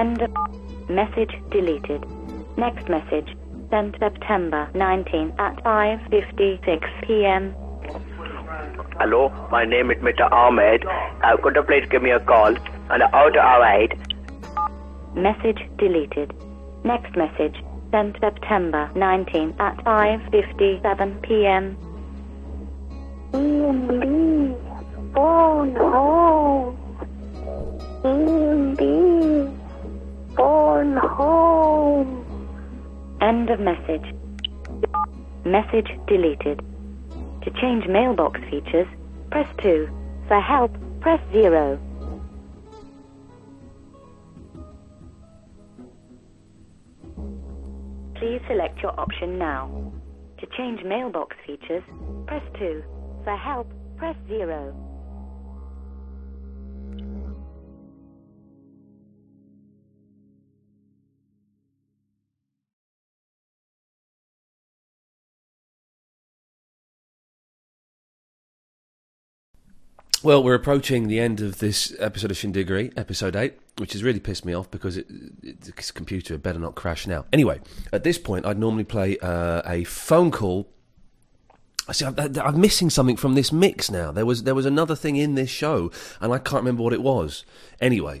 End 0.00 0.22
of 0.22 0.30
message 0.88 1.30
deleted. 1.52 2.04
Next 2.56 2.88
message. 2.88 3.28
Sent 3.70 3.96
September 4.00 4.68
19 4.74 5.34
at 5.38 5.62
5.56 5.62 7.06
p.m. 7.06 7.54
Hello, 8.98 9.28
my 9.52 9.64
name 9.64 9.92
is 9.92 9.98
Mr. 9.98 10.28
Ahmed. 10.32 10.84
Uh, 11.22 11.36
could 11.42 11.54
you 11.54 11.62
please 11.62 11.86
give 11.90 12.02
me 12.02 12.10
a 12.10 12.18
call 12.18 12.56
on 12.90 12.98
the 12.98 13.08
outer 13.14 13.38
8? 13.38 13.92
Message 15.14 15.60
deleted. 15.78 16.34
Next 16.82 17.14
message. 17.16 17.56
Sent 17.92 18.16
September 18.18 18.90
19 18.96 19.54
at 19.60 19.76
5.57 19.84 21.22
p.m. 21.22 21.76
Oh, 25.16 26.76
Lee, 28.04 29.48
born 30.36 30.96
home. 30.96 32.24
End 33.20 33.50
of 33.50 33.60
message. 33.60 34.14
Message 35.44 35.88
deleted. 36.06 36.60
To 37.42 37.50
change 37.60 37.86
mailbox 37.86 38.40
features, 38.50 38.86
press 39.30 39.48
2. 39.62 39.88
For 40.28 40.40
help, 40.40 40.72
press 41.00 41.20
0. 41.32 41.80
Please 48.16 48.40
select 48.48 48.80
your 48.82 48.98
option 49.00 49.38
now. 49.38 49.92
To 50.38 50.46
change 50.56 50.82
mailbox 50.84 51.36
features, 51.46 51.82
press 52.26 52.42
2. 52.58 52.82
For 53.24 53.36
help, 53.36 53.72
press 53.96 54.16
0. 54.28 54.87
Well, 70.28 70.42
we're 70.42 70.52
approaching 70.52 71.08
the 71.08 71.20
end 71.20 71.40
of 71.40 71.58
this 71.58 71.96
episode 71.98 72.30
of 72.30 72.36
Shindiggery, 72.36 72.92
episode 72.98 73.34
8, 73.34 73.54
which 73.78 73.94
has 73.94 74.02
really 74.02 74.20
pissed 74.20 74.44
me 74.44 74.52
off 74.52 74.70
because 74.70 74.98
it, 74.98 75.06
it, 75.42 75.62
this 75.62 75.90
computer 75.90 76.34
had 76.34 76.42
better 76.42 76.58
not 76.58 76.74
crash 76.74 77.06
now. 77.06 77.24
Anyway, 77.32 77.62
at 77.94 78.04
this 78.04 78.18
point, 78.18 78.44
I'd 78.44 78.58
normally 78.58 78.84
play 78.84 79.16
uh, 79.20 79.62
a 79.64 79.84
phone 79.84 80.30
call. 80.30 80.68
I 81.88 81.92
see, 81.92 82.04
I'm, 82.04 82.14
I'm 82.18 82.60
missing 82.60 82.90
something 82.90 83.16
from 83.16 83.36
this 83.36 83.52
mix 83.52 83.90
now. 83.90 84.12
There 84.12 84.26
was 84.26 84.42
there 84.42 84.54
was 84.54 84.66
another 84.66 84.94
thing 84.94 85.16
in 85.16 85.34
this 85.34 85.48
show, 85.48 85.90
and 86.20 86.30
I 86.30 86.36
can't 86.36 86.60
remember 86.60 86.82
what 86.82 86.92
it 86.92 87.00
was. 87.00 87.46
Anyway, 87.80 88.20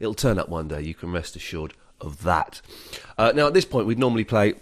it'll 0.00 0.14
turn 0.14 0.40
up 0.40 0.48
one 0.48 0.66
day. 0.66 0.82
You 0.82 0.94
can 0.94 1.12
rest 1.12 1.36
assured 1.36 1.74
of 2.00 2.24
that. 2.24 2.60
Uh, 3.16 3.30
now, 3.36 3.46
at 3.46 3.54
this 3.54 3.64
point, 3.64 3.86
we'd 3.86 4.00
normally 4.00 4.24
play 4.24 4.54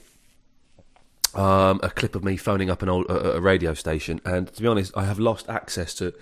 um, 1.35 1.81
a 1.83 1.89
clip 1.89 2.15
of 2.15 2.23
me 2.23 2.37
phoning 2.37 2.69
up 2.69 2.83
an 2.83 2.91
old 2.91 3.07
a, 3.07 3.37
a 3.37 3.41
radio 3.41 3.73
station, 3.73 4.21
and 4.27 4.53
to 4.53 4.61
be 4.61 4.69
honest, 4.69 4.93
I 4.95 5.07
have 5.07 5.19
lost 5.19 5.49
access 5.49 5.95
to. 5.95 6.13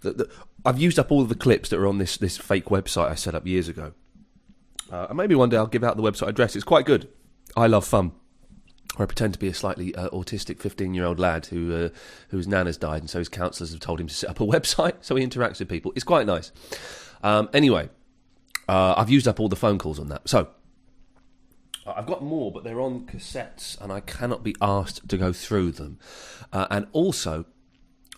The, 0.00 0.12
the, 0.12 0.30
I've 0.64 0.78
used 0.78 0.98
up 0.98 1.10
all 1.10 1.24
the 1.24 1.34
clips 1.34 1.68
that 1.70 1.78
are 1.78 1.86
on 1.86 1.98
this 1.98 2.16
this 2.16 2.36
fake 2.36 2.66
website 2.66 3.10
I 3.10 3.14
set 3.14 3.34
up 3.34 3.46
years 3.46 3.68
ago. 3.68 3.92
Uh, 4.90 5.06
and 5.08 5.16
maybe 5.16 5.34
one 5.34 5.48
day 5.48 5.56
I'll 5.56 5.66
give 5.66 5.84
out 5.84 5.96
the 5.96 6.02
website 6.02 6.28
address. 6.28 6.54
It's 6.54 6.64
quite 6.64 6.86
good. 6.86 7.08
I 7.56 7.66
love 7.66 7.84
fun. 7.84 8.12
Where 8.96 9.04
I 9.04 9.06
pretend 9.06 9.34
to 9.34 9.38
be 9.38 9.48
a 9.48 9.54
slightly 9.54 9.94
uh, 9.94 10.08
autistic 10.10 10.60
15 10.60 10.94
year 10.94 11.04
old 11.04 11.18
lad 11.18 11.46
who 11.46 11.74
uh, 11.74 11.88
whose 12.28 12.46
nan 12.46 12.66
has 12.66 12.76
died, 12.76 13.02
and 13.02 13.10
so 13.10 13.18
his 13.18 13.28
counsellors 13.28 13.72
have 13.72 13.80
told 13.80 14.00
him 14.00 14.06
to 14.06 14.14
set 14.14 14.30
up 14.30 14.40
a 14.40 14.44
website 14.46 14.94
so 15.00 15.16
he 15.16 15.26
interacts 15.26 15.58
with 15.58 15.68
people. 15.68 15.92
It's 15.94 16.04
quite 16.04 16.26
nice. 16.26 16.52
Um, 17.22 17.48
anyway, 17.52 17.90
uh, 18.68 18.94
I've 18.96 19.10
used 19.10 19.28
up 19.28 19.40
all 19.40 19.48
the 19.48 19.56
phone 19.56 19.78
calls 19.78 19.98
on 19.98 20.08
that. 20.08 20.28
So 20.28 20.48
I've 21.86 22.06
got 22.06 22.22
more, 22.22 22.50
but 22.50 22.64
they're 22.64 22.80
on 22.80 23.06
cassettes, 23.06 23.80
and 23.80 23.92
I 23.92 24.00
cannot 24.00 24.42
be 24.42 24.56
asked 24.60 25.08
to 25.08 25.16
go 25.16 25.32
through 25.32 25.72
them. 25.72 25.98
Uh, 26.52 26.66
and 26.70 26.86
also, 26.92 27.44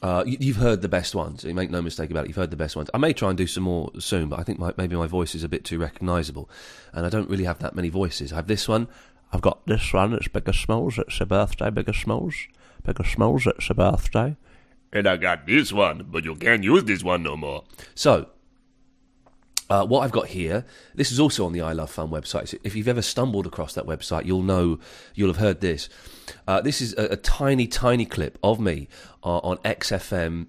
uh, 0.02 0.25
you, 0.26 0.37
you've 0.40 0.57
heard 0.57 0.83
the 0.83 0.88
best 0.88 1.14
ones. 1.14 1.45
Make 1.45 1.71
no 1.71 1.83
mistake 1.83 2.11
about 2.11 2.25
it. 2.25 2.28
You've 2.28 2.37
heard 2.37 2.50
the 2.50 2.57
best 2.57 2.76
ones. 2.76 2.88
I 2.95 2.99
may 2.99 3.12
try 3.12 3.28
and 3.28 3.38
do 3.38 3.47
some 3.47 3.64
more 3.64 3.90
soon, 3.99 4.28
but 4.28 4.38
I 4.38 4.43
think 4.43 4.59
my, 4.59 4.73
maybe 4.76 4.97
my 4.97 5.07
voice 5.07 5.35
is 5.35 5.43
a 5.43 5.49
bit 5.49 5.64
too 5.64 5.79
recognisable, 5.79 6.49
and 6.92 7.05
I 7.05 7.09
don't 7.09 7.29
really 7.29 7.44
have 7.44 7.59
that 7.61 7.75
many 7.75 7.88
voices. 7.88 8.33
I 8.33 8.37
have 8.37 8.46
this 8.46 8.68
one. 8.68 8.88
I've 9.33 9.40
got 9.40 9.66
this 9.66 9.92
one. 9.92 10.14
It's 10.14 10.29
Biggie 10.29 10.55
Smalls. 10.55 10.99
It's 10.99 11.20
a 11.20 11.27
birthday. 11.27 11.70
Biggie 11.70 11.94
Smalls. 11.94 12.35
Biggie 12.85 13.07
Smalls. 13.07 13.46
It's 13.46 13.70
a 13.70 13.75
birthday. 13.75 14.37
And 14.92 15.07
I 15.07 15.18
got 15.18 15.46
this 15.46 15.73
one, 15.73 16.07
but 16.11 16.25
you 16.25 16.35
can't 16.35 16.64
use 16.64 16.85
this 16.85 17.05
one 17.05 17.23
no 17.23 17.37
more. 17.37 17.64
So, 17.94 18.29
uh, 19.70 19.85
what 19.85 20.00
I've 20.00 20.12
got 20.12 20.28
here, 20.28 20.64
this 20.94 21.12
is 21.12 21.20
also 21.20 21.44
on 21.44 21.52
the 21.52 21.61
I 21.61 21.72
Love 21.72 21.90
Fun 21.90 22.09
website. 22.09 22.48
So 22.48 22.59
if 22.64 22.74
you've 22.74 22.88
ever 22.88 23.02
stumbled 23.02 23.46
across 23.46 23.74
that 23.74 23.87
website, 23.87 24.24
you'll 24.24 24.42
know, 24.42 24.78
you'll 25.14 25.28
have 25.28 25.37
heard 25.37 25.61
this. 25.61 25.88
Uh, 26.46 26.61
this 26.61 26.81
is 26.81 26.94
a, 26.94 27.12
a 27.12 27.16
tiny, 27.16 27.66
tiny 27.66 28.07
clip 28.07 28.38
of 28.42 28.59
me 28.59 28.88
uh, 29.22 29.38
on 29.38 29.59
XFM. 29.59 30.46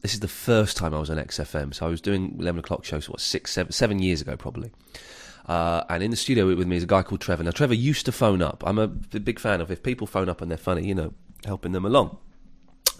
This 0.00 0.14
is 0.14 0.20
the 0.20 0.28
first 0.28 0.78
time 0.78 0.94
I 0.94 1.00
was 1.00 1.10
on 1.10 1.18
XFM. 1.18 1.74
So 1.74 1.86
I 1.86 1.90
was 1.90 2.00
doing 2.00 2.36
11 2.38 2.60
o'clock 2.60 2.84
shows, 2.84 3.10
what, 3.10 3.20
six, 3.20 3.52
seven, 3.52 3.72
seven 3.72 3.98
years 3.98 4.22
ago, 4.22 4.36
probably. 4.36 4.72
Uh, 5.46 5.84
and 5.90 6.02
in 6.02 6.10
the 6.10 6.16
studio 6.16 6.46
with 6.46 6.66
me 6.66 6.76
is 6.76 6.84
a 6.84 6.86
guy 6.86 7.02
called 7.02 7.20
Trevor. 7.20 7.42
Now, 7.42 7.50
Trevor 7.50 7.74
used 7.74 8.06
to 8.06 8.12
phone 8.12 8.40
up. 8.40 8.62
I'm 8.64 8.78
a 8.78 8.88
big 8.88 9.38
fan 9.38 9.60
of 9.60 9.70
if 9.70 9.82
people 9.82 10.06
phone 10.06 10.30
up 10.30 10.40
and 10.40 10.50
they're 10.50 10.56
funny, 10.56 10.86
you 10.86 10.94
know, 10.94 11.12
helping 11.44 11.72
them 11.72 11.84
along. 11.84 12.16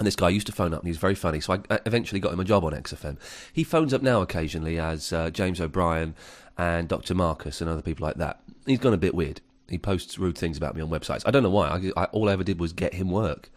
And 0.01 0.07
this 0.07 0.17
guy 0.17 0.31
used 0.31 0.47
to 0.47 0.53
phone 0.53 0.73
up 0.73 0.81
and 0.81 0.89
he's 0.89 0.97
very 0.97 1.15
funny. 1.15 1.41
So 1.41 1.63
I 1.69 1.79
eventually 1.85 2.21
got 2.21 2.33
him 2.33 2.41
a 2.41 2.45
job 2.45 2.65
on 2.65 2.73
XFM. 2.73 3.19
He 3.53 3.63
phones 3.63 3.93
up 3.93 4.01
now 4.01 4.23
occasionally 4.23 4.79
as 4.81 5.13
uh, 5.13 5.29
James 5.29 5.61
O'Brien 5.61 6.15
and 6.57 6.89
Dr. 6.89 7.15
Marcus 7.15 7.61
and 7.61 7.69
other 7.69 7.83
people 7.83 8.07
like 8.07 8.17
that. 8.17 8.41
He's 8.65 8.79
gone 8.79 8.95
a 8.95 8.97
bit 8.97 9.15
weird. 9.15 9.43
He 9.69 9.77
posts 9.77 10.19
rude 10.19 10.39
things 10.39 10.57
about 10.57 10.75
me 10.75 10.81
on 10.81 10.89
websites. 10.89 11.23
I 11.27 11.31
don't 11.31 11.43
know 11.43 11.51
why. 11.51 11.69
I, 11.69 12.03
I, 12.03 12.05
all 12.07 12.31
I 12.31 12.33
ever 12.33 12.43
did 12.43 12.59
was 12.59 12.73
get 12.73 12.95
him 12.95 13.11
work. 13.11 13.51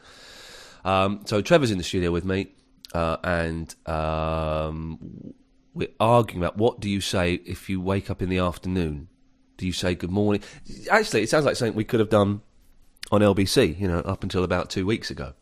Um, 0.83 1.21
so 1.23 1.41
Trevor's 1.41 1.71
in 1.71 1.77
the 1.77 1.83
studio 1.85 2.11
with 2.11 2.25
me, 2.25 2.49
uh, 2.93 3.15
and 3.23 3.73
um, 3.87 5.33
we're 5.73 5.87
arguing 6.01 6.43
about 6.43 6.57
what 6.57 6.81
do 6.81 6.89
you 6.89 6.99
say 6.99 7.35
if 7.45 7.69
you 7.69 7.79
wake 7.79 8.09
up 8.09 8.21
in 8.21 8.27
the 8.27 8.39
afternoon? 8.39 9.07
Do 9.55 9.65
you 9.65 9.71
say 9.71 9.95
good 9.95 10.11
morning? 10.11 10.43
Actually, 10.91 11.23
it 11.23 11.29
sounds 11.29 11.45
like 11.45 11.55
something 11.55 11.73
we 11.73 11.85
could 11.85 12.01
have 12.01 12.09
done 12.09 12.41
on 13.13 13.21
LBC, 13.21 13.79
you 13.79 13.87
know, 13.87 13.99
up 13.99 14.23
until 14.23 14.43
about 14.43 14.69
two 14.69 14.85
weeks 14.85 15.09
ago. 15.09 15.33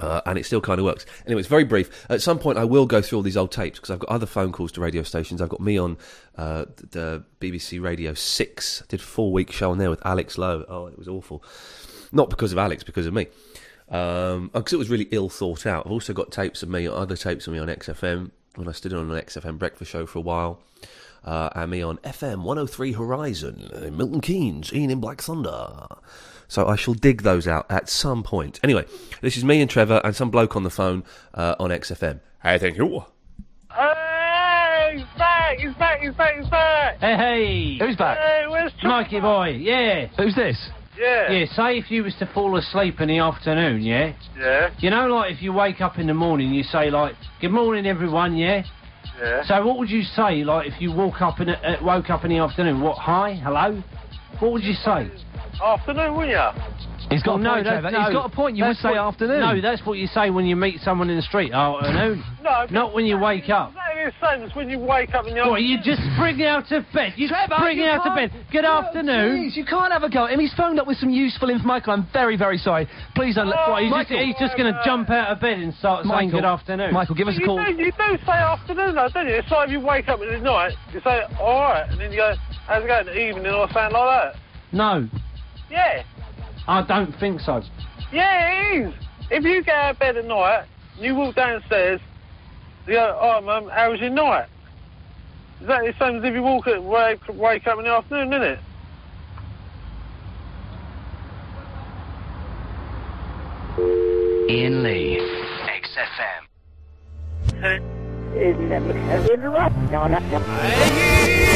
Uh, 0.00 0.20
and 0.26 0.38
it 0.38 0.46
still 0.46 0.60
kind 0.60 0.78
of 0.78 0.84
works. 0.84 1.04
Anyway, 1.26 1.40
it's 1.40 1.48
very 1.48 1.64
brief. 1.64 2.06
At 2.08 2.22
some 2.22 2.38
point, 2.38 2.56
I 2.56 2.64
will 2.64 2.86
go 2.86 3.02
through 3.02 3.18
all 3.18 3.22
these 3.22 3.36
old 3.36 3.50
tapes 3.50 3.78
because 3.78 3.90
I've 3.90 3.98
got 3.98 4.08
other 4.10 4.26
phone 4.26 4.52
calls 4.52 4.70
to 4.72 4.80
radio 4.80 5.02
stations. 5.02 5.42
I've 5.42 5.48
got 5.48 5.60
me 5.60 5.76
on 5.76 5.96
uh, 6.36 6.66
the 6.90 7.24
BBC 7.40 7.82
Radio 7.82 8.14
6. 8.14 8.82
I 8.82 8.86
did 8.88 9.00
a 9.00 9.02
four 9.02 9.32
week 9.32 9.50
show 9.50 9.72
on 9.72 9.78
there 9.78 9.90
with 9.90 10.04
Alex 10.06 10.38
Lowe. 10.38 10.64
Oh, 10.68 10.86
it 10.86 10.98
was 10.98 11.08
awful. 11.08 11.42
Not 12.12 12.30
because 12.30 12.52
of 12.52 12.58
Alex, 12.58 12.84
because 12.84 13.06
of 13.06 13.12
me. 13.12 13.26
Um, 13.88 14.50
because 14.52 14.72
it 14.72 14.78
was 14.78 14.90
really 14.90 15.08
ill 15.10 15.28
thought 15.28 15.66
out. 15.66 15.86
I've 15.86 15.92
also 15.92 16.12
got 16.12 16.30
tapes 16.30 16.62
of 16.62 16.68
me, 16.68 16.86
other 16.86 17.16
tapes 17.16 17.46
of 17.46 17.52
me 17.52 17.58
on 17.58 17.68
XFM 17.68 18.30
when 18.54 18.68
I 18.68 18.72
stood 18.72 18.92
on 18.92 19.10
an 19.10 19.20
XFM 19.20 19.58
breakfast 19.58 19.90
show 19.90 20.06
for 20.06 20.18
a 20.18 20.22
while. 20.22 20.60
Uh, 21.24 21.50
and 21.54 21.70
me 21.70 21.82
on 21.82 21.98
FM 21.98 22.42
103 22.42 22.92
Horizon, 22.92 23.70
in 23.82 23.96
Milton 23.96 24.20
Keynes, 24.20 24.72
Ian 24.72 24.90
in 24.90 25.00
Black 25.00 25.20
Thunder. 25.20 25.86
So 26.48 26.66
I 26.66 26.76
shall 26.76 26.94
dig 26.94 27.22
those 27.22 27.46
out 27.46 27.66
at 27.70 27.88
some 27.88 28.22
point. 28.22 28.58
Anyway, 28.62 28.86
this 29.20 29.36
is 29.36 29.44
me 29.44 29.60
and 29.60 29.70
Trevor 29.70 30.00
and 30.02 30.16
some 30.16 30.30
bloke 30.30 30.56
on 30.56 30.64
the 30.64 30.70
phone 30.70 31.04
uh, 31.34 31.54
on 31.58 31.70
XFM. 31.70 32.20
Hey, 32.42 32.58
thank 32.58 32.76
you. 32.78 33.04
Hey, 33.70 34.94
he's 34.96 35.18
back, 35.18 35.58
he's 35.58 35.74
back, 35.74 36.00
he's 36.00 36.14
back, 36.14 36.36
he's 36.38 36.48
back. 36.48 36.98
Hey, 36.98 37.16
hey. 37.16 37.78
Who's 37.78 37.96
back? 37.96 38.18
Hey, 38.18 38.46
where's 38.48 38.72
Trevor? 38.80 38.88
Mikey 38.88 39.20
boy, 39.20 39.48
yeah. 39.60 40.08
Who's 40.16 40.34
this? 40.34 40.70
Yeah. 40.98 41.30
Yeah, 41.30 41.46
say 41.54 41.78
if 41.78 41.90
you 41.90 42.02
was 42.02 42.14
to 42.18 42.26
fall 42.32 42.56
asleep 42.56 43.00
in 43.00 43.08
the 43.08 43.18
afternoon, 43.18 43.82
yeah? 43.82 44.14
Yeah. 44.36 44.70
You 44.78 44.90
know, 44.90 45.06
like, 45.06 45.32
if 45.32 45.42
you 45.42 45.52
wake 45.52 45.80
up 45.80 45.98
in 45.98 46.06
the 46.06 46.14
morning, 46.14 46.52
you 46.52 46.64
say, 46.64 46.90
like, 46.90 47.14
good 47.40 47.52
morning, 47.52 47.86
everyone, 47.86 48.36
yeah? 48.36 48.64
Yeah. 49.20 49.44
So 49.46 49.64
what 49.66 49.78
would 49.78 49.90
you 49.90 50.02
say, 50.02 50.44
like, 50.44 50.66
if 50.66 50.80
you 50.80 50.92
woke 50.92 51.20
up 51.20 51.40
in, 51.40 51.50
a, 51.50 51.52
uh, 51.52 51.76
woke 51.82 52.10
up 52.10 52.24
in 52.24 52.30
the 52.30 52.38
afternoon? 52.38 52.80
What, 52.80 52.98
hi, 52.98 53.34
hello? 53.34 53.82
What 54.40 54.52
would 54.52 54.62
you 54.62 54.74
say? 54.74 55.10
Afternoon, 55.62 56.14
wouldn't 56.14 56.30
you? 56.30 56.78
He's 57.10 57.22
got 57.22 57.40
a 57.40 57.42
point, 57.44 57.66
Trevor. 57.66 57.88
He's 57.88 58.12
got 58.12 58.26
a 58.26 58.28
point. 58.28 58.56
You 58.56 58.64
would 58.66 58.76
say 58.76 58.90
what- 58.90 58.98
afternoon. 58.98 59.40
No, 59.40 59.60
that's 59.60 59.84
what 59.86 59.98
you 59.98 60.06
say 60.06 60.30
when 60.30 60.44
you 60.44 60.56
meet 60.56 60.80
someone 60.80 61.08
in 61.08 61.16
the 61.16 61.22
street. 61.22 61.52
Afternoon. 61.52 62.22
No, 62.42 62.66
Not 62.70 62.94
when 62.94 63.06
you 63.06 63.18
wake 63.18 63.48
up. 63.48 63.70
Exactly 63.70 64.04
the 64.04 64.26
same 64.26 64.42
as 64.42 64.54
when 64.54 64.68
you 64.68 64.78
wake 64.78 65.14
up 65.14 65.26
in 65.26 65.34
the 65.34 65.48
What, 65.48 65.62
you 65.62 65.78
just 65.82 66.02
spring 66.14 66.42
out 66.44 66.70
of 66.70 66.84
bed. 66.92 67.14
You 67.16 67.28
spring 67.28 67.78
you 67.78 67.84
out 67.84 68.06
of 68.06 68.14
bed. 68.14 68.30
Good 68.52 68.64
afternoon. 68.64 69.38
Please, 69.38 69.56
you 69.56 69.64
can't 69.64 69.92
have 69.92 70.02
a 70.02 70.10
go 70.10 70.26
at 70.26 70.32
him. 70.32 70.40
He's 70.40 70.52
phoned 70.54 70.78
up 70.78 70.86
with 70.86 70.98
some 70.98 71.10
useful 71.10 71.48
information. 71.48 71.68
Michael, 71.68 71.92
I'm 71.94 72.06
very, 72.12 72.36
very 72.36 72.58
sorry. 72.58 72.88
Please 73.14 73.34
don't 73.34 73.48
let. 73.48 73.68
What, 73.68 73.82
he's, 73.82 73.92
just, 73.92 74.10
he's 74.10 74.36
just 74.38 74.56
going 74.56 74.72
to 74.72 74.80
jump 74.84 75.10
out 75.10 75.28
of 75.28 75.40
bed 75.40 75.58
and 75.58 75.74
start 75.74 76.06
saying 76.06 76.30
good 76.30 76.44
afternoon. 76.44 76.92
Michael, 76.92 77.14
give 77.14 77.28
us 77.28 77.36
a 77.36 77.44
call. 77.44 77.60
You 77.60 77.76
do, 77.76 77.82
you 77.84 77.92
do 77.92 78.18
say 78.24 78.32
afternoon, 78.32 78.94
though, 78.94 79.08
don't 79.12 79.26
you? 79.28 79.34
It's 79.34 79.50
like 79.50 79.68
if 79.68 79.72
you 79.72 79.80
wake 79.80 80.08
up 80.08 80.20
in 80.20 80.28
the 80.30 80.38
night, 80.38 80.72
you 80.92 81.00
say, 81.00 81.22
all 81.40 81.60
right, 81.62 81.86
and 81.90 82.00
then 82.00 82.10
you 82.12 82.18
go, 82.18 82.34
how's 82.66 82.84
it 82.84 82.86
going 82.86 83.08
in 83.08 83.14
the 83.14 83.28
evening 83.28 83.52
or 83.52 83.66
something 83.72 83.92
like 83.92 84.32
that. 84.32 84.40
No, 84.72 85.08
Yeah. 85.70 86.02
I 86.66 86.82
don't 86.82 87.12
think 87.18 87.40
so. 87.40 87.62
Yeah, 88.12 88.50
it 88.50 88.86
is. 88.86 88.94
If 89.30 89.44
you 89.44 89.62
get 89.62 89.74
out 89.74 89.90
of 89.92 89.98
bed 89.98 90.16
at 90.16 90.24
night, 90.24 90.64
you 90.98 91.14
walk 91.14 91.34
downstairs, 91.34 92.00
you 92.86 92.94
go, 92.94 93.18
oh, 93.20 93.40
mum, 93.40 93.68
how 93.68 93.90
was 93.90 94.00
your 94.00 94.10
night? 94.10 94.46
Exactly 95.60 95.90
the 95.90 95.98
same 95.98 96.16
as 96.16 96.24
if 96.24 96.34
you 96.34 96.42
walk 96.42 96.66
at, 96.66 96.82
wake, 96.82 97.20
wake 97.28 97.66
up 97.66 97.78
in 97.78 97.84
the 97.84 97.90
afternoon, 97.90 98.32
isn't 98.32 98.42
it? 98.42 98.58
Iain 104.50 104.82
Lee, 104.82 105.18
XFM. 105.82 106.48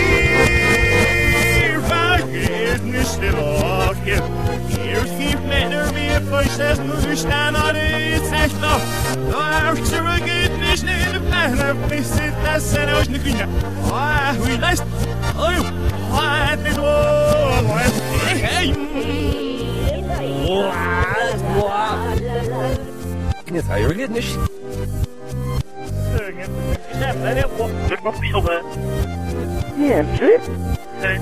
Vergiss 0.03 0.62
nicht 2.33 3.21
Woche. 3.33 4.23
Hier 4.69 5.03
gibt 5.19 5.47
mir 5.47 5.69
mir 5.93 6.21
Feuchtes 6.31 6.79
nur 6.79 7.17
stand 7.17 7.57
an 7.57 7.75
die 7.75 8.23
Zechter. 8.25 8.81
Da 9.31 9.75
zurück 9.85 10.25
nicht 10.61 10.83
in 10.83 11.13
der 11.13 11.21
Planer, 11.29 11.75
bis 11.89 12.15
it 12.17 12.33
das 12.45 12.71
sind 12.71 12.89
euch 12.93 13.09
nicht 13.09 13.25
mehr. 13.25 13.49
Ah, 13.91 14.35
wie 14.43 14.57
leist. 14.57 14.85
Oh, 15.37 15.63
what 16.11 16.59
is 16.67 16.79
what? 16.79 17.93
Hey. 18.27 18.75
Jetzt 23.53 23.69
habe 23.69 23.95
ich 23.95 24.09
nicht. 24.09 24.39
Surrogate 26.13 26.51
niet 29.77 30.01
niet 30.11 30.41
Ze 31.03 31.19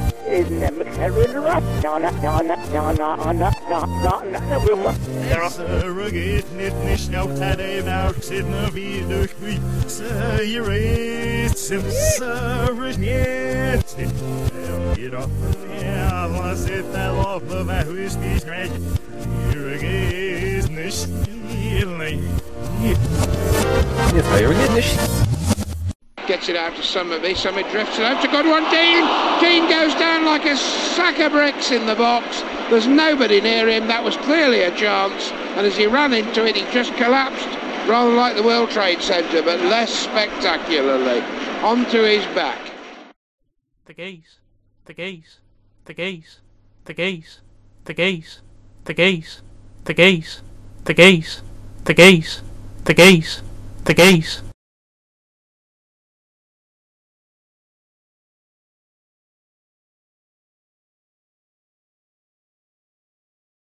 geht 6.11 6.57
net 6.57 6.85
nicht 6.85 7.17
auch 7.17 7.31
tadé 7.39 7.83
nach 7.85 8.15
si 8.21 8.43
na 8.43 8.75
wie 8.75 9.05
durch 9.09 9.35
wie 9.41 9.59
se 9.87 10.05
iréet 10.45 11.57
sim 11.57 11.83
se 11.89 12.35
net 12.99 13.85
was 16.29 16.67
it 16.67 16.85
fell 16.93 17.19
off 17.19 17.43
of 17.51 17.69
a 17.69 17.83
who's 17.85 18.17
these 18.17 18.45
great 18.45 18.71
Hier 19.51 20.59
is 20.59 20.69
nicht 20.69 21.09
Yes, 22.83 24.27
I 24.33 24.41
get 24.41 24.73
nicht. 24.75 25.30
Gets 26.41 26.49
it 26.49 26.57
out 26.57 26.75
to 26.77 26.81
Summerby. 26.81 27.37
Summer 27.37 27.61
drifts 27.71 27.99
it 27.99 28.05
out 28.07 28.23
to 28.23 28.29
Godwin 28.29 28.65
Dean. 28.71 29.05
Dean 29.41 29.69
goes 29.69 29.95
down 29.97 30.25
like 30.25 30.47
a 30.47 30.57
sack 30.57 31.19
of 31.19 31.33
bricks 31.33 31.71
in 31.71 31.85
the 31.85 31.95
box. 31.95 32.41
There's 32.71 32.87
nobody 32.87 33.43
near 33.43 33.69
him. 33.69 33.89
That 33.89 34.03
was 34.03 34.17
clearly 34.17 34.63
a 34.63 34.75
chance. 34.75 35.33
And 35.59 35.67
as 35.67 35.77
he 35.77 35.87
ran 35.87 36.15
into 36.15 36.47
it, 36.47 36.57
he 36.57 36.63
just 36.73 36.95
collapsed, 36.95 37.47
rather 37.87 38.15
like 38.15 38.37
the 38.37 38.43
World 38.43 38.71
Trade 38.71 39.03
Center, 39.03 39.43
but 39.43 39.61
less 39.61 39.93
spectacularly. 39.93 41.21
Onto 41.61 42.05
his 42.05 42.25
back. 42.35 42.73
The 43.85 43.93
geese. 43.93 44.39
The 44.87 44.95
geese. 44.95 45.41
The 45.85 45.93
geese. 45.93 46.41
The 46.87 46.95
geese. 46.95 47.41
The 47.85 47.93
geese. 47.93 48.41
The 48.87 48.95
geese. 48.95 49.43
The 49.85 49.93
geese. 49.93 50.41
The 50.85 50.95
geese. 50.95 51.43
The 51.85 51.93
geese. 51.93 52.43
The 52.87 52.95
geese. 52.95 53.43
The 53.85 53.93
geese. 53.93 54.43